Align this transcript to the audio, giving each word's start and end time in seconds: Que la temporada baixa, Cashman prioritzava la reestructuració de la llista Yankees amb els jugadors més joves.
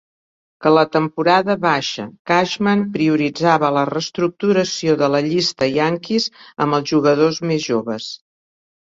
Que 0.65 0.69
la 0.75 0.83
temporada 0.93 1.55
baixa, 1.65 2.05
Cashman 2.31 2.81
prioritzava 2.95 3.69
la 3.75 3.83
reestructuració 3.89 4.95
de 5.03 5.11
la 5.17 5.21
llista 5.29 5.69
Yankees 5.73 6.27
amb 6.67 6.79
els 6.79 6.91
jugadors 6.95 7.43
més 7.53 7.69
joves. 7.69 8.09